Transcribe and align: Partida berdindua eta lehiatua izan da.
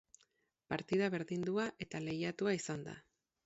Partida 0.73 1.11
berdindua 1.17 1.67
eta 1.87 2.03
lehiatua 2.09 2.59
izan 2.61 2.87
da. 2.91 3.01